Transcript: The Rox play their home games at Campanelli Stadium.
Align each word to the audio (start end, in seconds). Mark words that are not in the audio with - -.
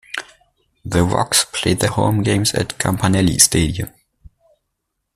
The 0.83 1.05
Rox 1.05 1.45
play 1.53 1.75
their 1.75 1.91
home 1.91 2.23
games 2.23 2.55
at 2.55 2.79
Campanelli 2.79 3.39
Stadium. 3.39 3.91